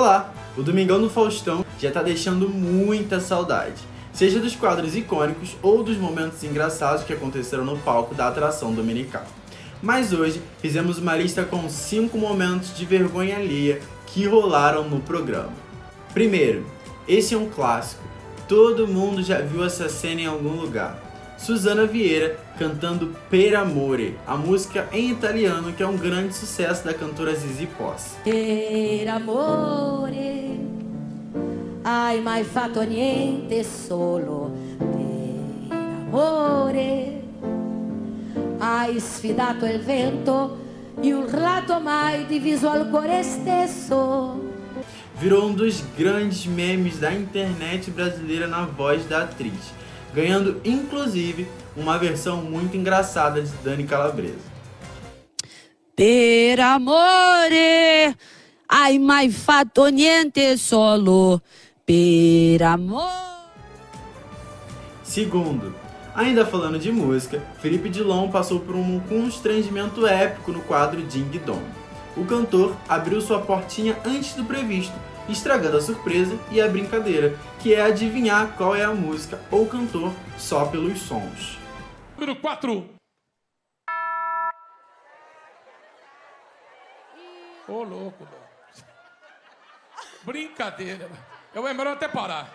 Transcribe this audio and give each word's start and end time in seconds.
Olá! 0.00 0.32
O 0.56 0.62
Domingão 0.62 0.98
do 0.98 1.10
Faustão 1.10 1.62
já 1.78 1.90
tá 1.90 2.02
deixando 2.02 2.48
muita 2.48 3.20
saudade, 3.20 3.82
seja 4.14 4.40
dos 4.40 4.56
quadros 4.56 4.96
icônicos 4.96 5.58
ou 5.62 5.82
dos 5.82 5.98
momentos 5.98 6.42
engraçados 6.42 7.04
que 7.04 7.12
aconteceram 7.12 7.66
no 7.66 7.76
palco 7.76 8.14
da 8.14 8.26
atração 8.26 8.72
dominical. 8.72 9.26
Mas 9.82 10.14
hoje 10.14 10.40
fizemos 10.58 10.96
uma 10.96 11.14
lista 11.14 11.44
com 11.44 11.68
5 11.68 12.16
momentos 12.16 12.74
de 12.74 12.86
vergonha 12.86 13.36
alheia 13.36 13.82
que 14.06 14.26
rolaram 14.26 14.88
no 14.88 15.00
programa. 15.00 15.52
Primeiro, 16.14 16.64
esse 17.06 17.34
é 17.34 17.36
um 17.36 17.50
clássico, 17.50 18.02
todo 18.48 18.88
mundo 18.88 19.22
já 19.22 19.42
viu 19.42 19.62
essa 19.62 19.86
cena 19.90 20.22
em 20.22 20.26
algum 20.26 20.58
lugar. 20.58 21.09
Suzana 21.40 21.86
Vieira 21.86 22.38
cantando 22.58 23.16
Per 23.30 23.56
Amore, 23.56 24.18
a 24.26 24.36
música 24.36 24.86
em 24.92 25.10
italiano 25.10 25.72
que 25.72 25.82
é 25.82 25.86
um 25.86 25.96
grande 25.96 26.34
sucesso 26.34 26.84
da 26.84 26.92
cantora 26.92 27.34
Zizi 27.34 27.66
Posse. 27.66 28.16
Per 28.22 29.08
amore, 29.08 30.60
hai 31.82 32.20
mai 32.20 32.44
fatto 32.44 32.82
niente 32.82 33.64
solo 33.64 34.52
per 34.76 35.78
amore. 35.78 37.22
Hai 38.58 39.00
sfidato 39.00 39.64
il 39.64 39.80
vento 39.80 40.58
e 41.00 41.14
urlato 41.14 41.80
mai 41.80 42.26
diviso 42.26 42.68
al 42.68 42.90
cuore 42.90 43.22
stesso. 43.22 44.38
Virou 45.18 45.48
um 45.48 45.54
dos 45.54 45.82
grandes 45.96 46.44
memes 46.44 46.98
da 46.98 47.10
internet 47.10 47.90
brasileira 47.90 48.46
na 48.46 48.66
voz 48.66 49.06
da 49.06 49.22
atriz, 49.22 49.72
ganhando 50.14 50.60
inclusive 50.64 51.48
uma 51.76 51.98
versão 51.98 52.38
muito 52.38 52.76
engraçada 52.76 53.42
de 53.42 53.50
Dani 53.64 53.84
Calabresa. 53.84 54.50
Per 55.94 56.60
amore, 56.60 58.16
hai 58.68 58.98
mai 58.98 59.30
fatto 59.30 59.86
niente 59.88 60.56
solo 60.56 61.40
per 61.84 62.62
amore. 62.62 63.30
Segundo, 65.02 65.74
ainda 66.14 66.46
falando 66.46 66.78
de 66.78 66.92
música, 66.92 67.42
Felipe 67.60 67.88
Dilon 67.88 68.30
passou 68.30 68.60
por 68.60 68.76
um 68.76 69.00
constrangimento 69.00 70.06
épico 70.06 70.52
no 70.52 70.60
quadro 70.60 71.02
Ding 71.02 71.38
Dong. 71.44 71.64
O 72.16 72.24
cantor 72.24 72.76
abriu 72.88 73.20
sua 73.20 73.40
portinha 73.40 73.98
antes 74.04 74.34
do 74.34 74.44
previsto, 74.44 74.94
estragando 75.28 75.76
a 75.76 75.80
surpresa 75.80 76.38
e 76.50 76.60
a 76.60 76.68
brincadeira, 76.68 77.36
que 77.60 77.74
é 77.74 77.82
adivinhar 77.82 78.56
qual 78.56 78.74
é 78.74 78.84
a 78.84 78.94
música 78.94 79.40
ou 79.50 79.66
cantor 79.66 80.12
só 80.38 80.64
pelos 80.64 81.00
sons. 81.00 81.58
Número 82.16 82.36
4. 82.36 82.88
Ô, 87.68 87.82
louco, 87.82 88.24
meu. 88.24 88.40
Brincadeira. 90.24 91.08
Eu 91.54 91.66
é 91.66 91.72
melhor 91.72 91.94
até 91.94 92.08
parar. 92.08 92.52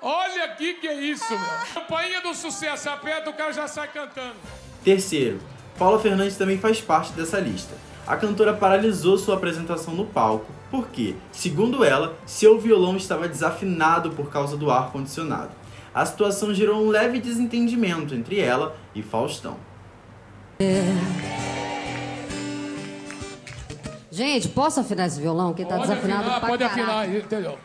Olha 0.00 0.44
aqui 0.44 0.74
que 0.74 0.86
é 0.86 0.94
isso, 0.94 1.28
meu. 1.30 1.48
Campainha 1.74 2.20
do 2.20 2.34
sucesso 2.34 2.88
aperta, 2.88 3.30
o 3.30 3.34
cara 3.34 3.52
já 3.52 3.66
sai 3.66 3.88
cantando. 3.88 4.36
Terceiro, 4.84 5.40
Paula 5.76 5.98
Fernandes 5.98 6.36
também 6.36 6.58
faz 6.58 6.80
parte 6.80 7.12
dessa 7.12 7.40
lista. 7.40 7.74
A 8.08 8.16
cantora 8.16 8.54
paralisou 8.54 9.18
sua 9.18 9.34
apresentação 9.34 9.92
no 9.94 10.06
palco 10.06 10.46
porque, 10.70 11.14
segundo 11.30 11.84
ela, 11.84 12.16
seu 12.24 12.58
violão 12.58 12.96
estava 12.96 13.28
desafinado 13.28 14.12
por 14.12 14.30
causa 14.30 14.56
do 14.56 14.70
ar 14.70 14.90
condicionado. 14.90 15.50
A 15.94 16.06
situação 16.06 16.54
gerou 16.54 16.82
um 16.82 16.88
leve 16.88 17.20
desentendimento 17.20 18.14
entre 18.14 18.40
ela 18.40 18.74
e 18.94 19.02
Faustão. 19.02 19.58
Gente, 24.10 24.48
posso 24.48 24.80
afinar 24.80 25.06
esse 25.06 25.20
violão? 25.20 25.52
Que 25.52 25.66
tá 25.66 25.76
Pode 25.76 25.88
desafinado 25.88 26.22
afinar, 26.22 26.40
pra 26.40 26.48
pode 26.48 26.64
caraca. 26.64 26.82
afinar, 27.00 27.14
entendeu? 27.18 27.58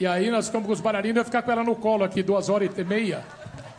E 0.00 0.06
aí 0.08 0.28
nós 0.28 0.46
ficamos 0.46 0.66
com 0.66 0.72
os 0.72 0.80
bailarinos, 0.80 1.16
eu 1.18 1.20
ia 1.20 1.24
ficar 1.24 1.42
com 1.42 1.52
ela 1.52 1.62
no 1.62 1.76
colo 1.76 2.02
aqui, 2.02 2.20
duas 2.20 2.48
horas 2.48 2.68
e 2.76 2.82
meia. 2.84 3.24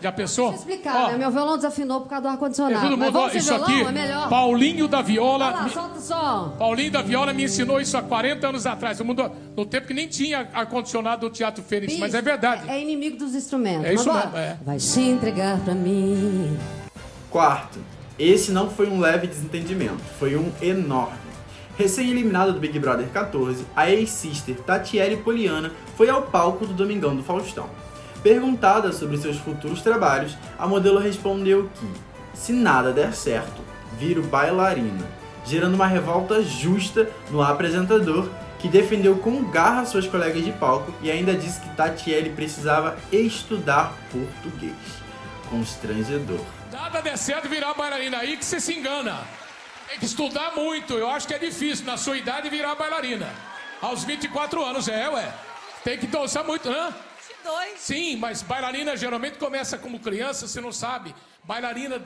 Já 0.00 0.10
pensou? 0.10 0.50
Deixa 0.50 0.64
eu 0.64 0.70
explicar, 0.70 0.96
Ó, 0.96 1.08
né? 1.12 1.18
Meu 1.18 1.30
violão 1.30 1.56
desafinou 1.56 2.00
por 2.00 2.08
causa 2.08 2.22
do 2.22 2.28
é 2.28 2.30
ar-condicionado. 2.30 2.80
todo 2.88 2.96
mundo, 2.96 3.08
ó, 3.08 3.10
vamos 3.10 3.32
sem 3.32 3.40
isso 3.40 3.48
violão? 3.54 3.68
aqui, 3.68 3.80
É 3.82 3.92
melhor. 3.92 4.28
Paulinho 4.28 4.88
da 4.88 5.02
Viola. 5.02 5.46
Olha 5.46 5.54
lá, 5.56 5.62
me- 5.64 5.70
solta 5.70 5.98
o 5.98 6.00
som. 6.00 6.54
Paulinho 6.58 6.90
da 6.90 7.02
Viola 7.02 7.32
me 7.32 7.44
ensinou 7.44 7.80
isso 7.80 7.96
há 7.96 8.02
40 8.02 8.48
anos 8.48 8.66
atrás. 8.66 8.98
No, 8.98 9.04
mundo, 9.04 9.30
no 9.56 9.66
tempo 9.66 9.86
que 9.86 9.94
nem 9.94 10.08
tinha 10.08 10.48
ar-condicionado 10.54 11.28
do 11.28 11.30
Teatro 11.32 11.62
Fênix, 11.62 11.98
mas 11.98 12.14
é 12.14 12.22
verdade. 12.22 12.68
É 12.70 12.80
inimigo 12.80 13.16
dos 13.18 13.34
instrumentos. 13.34 13.84
É 13.84 13.94
isso 13.94 14.12
mesmo, 14.12 14.36
é. 14.36 14.56
Vai 14.64 14.78
se 14.80 15.00
entregar 15.02 15.58
pra 15.60 15.74
mim. 15.74 16.58
Quarto, 17.30 17.78
esse 18.18 18.50
não 18.52 18.70
foi 18.70 18.88
um 18.88 18.98
leve 19.00 19.26
desentendimento, 19.26 20.00
foi 20.18 20.36
um 20.36 20.50
enorme. 20.60 21.18
Recém-eliminada 21.76 22.52
do 22.52 22.60
Big 22.60 22.78
Brother 22.78 23.06
14, 23.08 23.64
a 23.74 23.88
ex-sister 23.90 24.56
Tatiele 24.56 25.16
Poliana 25.18 25.72
foi 25.96 26.10
ao 26.10 26.22
palco 26.22 26.66
do 26.66 26.74
Domingão 26.74 27.14
do 27.16 27.22
Faustão. 27.22 27.68
Perguntada 28.22 28.92
sobre 28.92 29.16
seus 29.16 29.38
futuros 29.38 29.80
trabalhos, 29.80 30.36
a 30.58 30.66
modelo 30.66 30.98
respondeu 30.98 31.70
que, 31.74 32.38
se 32.38 32.52
nada 32.52 32.92
der 32.92 33.14
certo, 33.14 33.62
viro 33.98 34.22
bailarina, 34.22 35.06
gerando 35.46 35.74
uma 35.74 35.86
revolta 35.86 36.42
justa 36.42 37.08
no 37.30 37.42
apresentador, 37.42 38.28
que 38.58 38.68
defendeu 38.68 39.16
com 39.16 39.50
garra 39.50 39.86
suas 39.86 40.06
colegas 40.06 40.44
de 40.44 40.52
palco 40.52 40.92
e 41.00 41.10
ainda 41.10 41.34
disse 41.34 41.60
que 41.60 41.74
Tatiele 41.74 42.30
precisava 42.30 42.96
estudar 43.10 43.94
português. 44.12 44.74
Constrangedor. 45.48 46.40
Nada 46.70 47.00
der 47.00 47.16
certo 47.16 47.48
virar 47.48 47.74
bailarina 47.74 48.18
aí 48.18 48.36
que 48.36 48.44
você 48.44 48.60
se 48.60 48.74
engana. 48.74 49.18
Tem 49.88 49.98
que 49.98 50.04
estudar 50.04 50.52
muito. 50.54 50.92
Eu 50.92 51.08
acho 51.08 51.26
que 51.26 51.34
é 51.34 51.38
difícil, 51.38 51.86
na 51.86 51.96
sua 51.96 52.16
idade, 52.16 52.48
virar 52.50 52.74
bailarina. 52.74 53.28
Aos 53.80 54.04
24 54.04 54.64
anos, 54.64 54.86
é, 54.88 55.08
ué. 55.08 55.32
Tem 55.82 55.98
que 55.98 56.06
dançar 56.06 56.44
muito, 56.44 56.68
Sim, 57.76 58.16
mas 58.16 58.42
bailarina 58.42 58.96
geralmente 58.96 59.38
começa 59.38 59.78
como 59.78 59.98
criança, 59.98 60.46
você 60.46 60.60
não 60.60 60.72
sabe. 60.72 61.14
Bailarina 61.44 61.98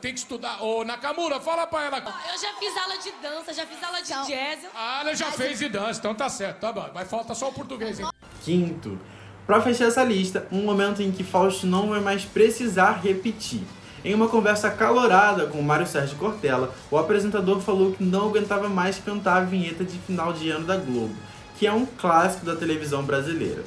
tem 0.00 0.12
que 0.12 0.18
estudar. 0.18 0.62
Ô, 0.62 0.84
Nakamura, 0.84 1.40
fala 1.40 1.66
pra 1.66 1.84
ela. 1.84 1.98
Eu 1.98 2.38
já 2.40 2.52
fiz 2.58 2.76
aula 2.76 2.98
de 2.98 3.12
dança, 3.22 3.52
já 3.54 3.64
fiz 3.66 3.82
aula 3.82 4.00
de 4.02 4.08
jazz. 4.08 4.64
eu- 4.64 4.70
Ah, 4.74 4.98
ela 5.02 5.14
já 5.14 5.30
fez 5.30 5.58
de 5.58 5.68
dança, 5.68 5.98
então 6.00 6.14
tá 6.14 6.28
certo, 6.28 6.58
tá 6.60 6.72
bom. 6.72 6.88
Mas 6.94 7.08
falta 7.08 7.34
só 7.34 7.48
o 7.48 7.52
português, 7.52 8.00
hein? 8.00 8.06
Quinto, 8.42 8.98
para 9.46 9.60
fechar 9.62 9.86
essa 9.86 10.02
lista, 10.04 10.46
um 10.50 10.62
momento 10.64 11.00
em 11.02 11.10
que 11.12 11.22
Fausto 11.24 11.66
não 11.66 11.88
vai 11.88 12.00
mais 12.00 12.24
precisar 12.24 13.00
repetir. 13.02 13.62
Em 14.04 14.14
uma 14.14 14.28
conversa 14.28 14.70
calorada 14.70 15.46
com 15.46 15.60
Mário 15.62 15.86
Sérgio 15.86 16.16
Cortella, 16.16 16.72
o 16.90 16.98
apresentador 16.98 17.60
falou 17.60 17.92
que 17.92 18.04
não 18.04 18.28
aguentava 18.28 18.68
mais 18.68 18.98
cantar 18.98 19.38
a 19.38 19.44
vinheta 19.44 19.84
de 19.84 19.98
final 19.98 20.32
de 20.32 20.50
ano 20.50 20.64
da 20.66 20.76
Globo, 20.76 21.14
que 21.58 21.66
é 21.66 21.72
um 21.72 21.84
clássico 21.86 22.44
da 22.44 22.54
televisão 22.54 23.02
brasileira. 23.02 23.64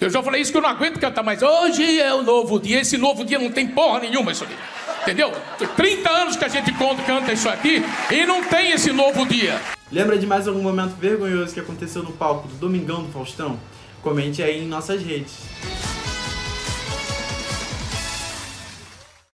Eu 0.00 0.08
já 0.10 0.22
falei 0.22 0.40
isso 0.40 0.52
que 0.52 0.58
eu 0.58 0.62
não 0.62 0.68
aguento 0.70 1.00
cantar 1.00 1.22
mais. 1.24 1.42
Hoje 1.42 2.00
é 2.00 2.14
o 2.14 2.22
novo 2.22 2.60
dia. 2.60 2.80
Esse 2.80 2.96
novo 2.96 3.24
dia 3.24 3.38
não 3.38 3.50
tem 3.50 3.66
porra 3.66 4.00
nenhuma 4.00 4.30
isso 4.30 4.44
aqui. 4.44 4.54
Entendeu? 5.02 5.32
Tem 5.58 5.66
30 5.66 6.10
anos 6.10 6.36
que 6.36 6.44
a 6.44 6.48
gente 6.48 6.72
conta- 6.74 7.02
canta 7.02 7.32
isso 7.32 7.48
aqui 7.48 7.82
e 8.10 8.26
não 8.26 8.44
tem 8.44 8.70
esse 8.72 8.92
novo 8.92 9.26
dia. 9.26 9.60
Lembra 9.90 10.18
de 10.18 10.26
mais 10.26 10.46
algum 10.46 10.62
momento 10.62 10.94
vergonhoso 10.96 11.52
que 11.54 11.60
aconteceu 11.60 12.02
no 12.02 12.12
palco 12.12 12.46
do 12.46 12.54
Domingão 12.56 13.02
do 13.02 13.10
Faustão? 13.12 13.58
Comente 14.02 14.42
aí 14.42 14.62
em 14.62 14.68
nossas 14.68 15.02
redes. 15.02 15.32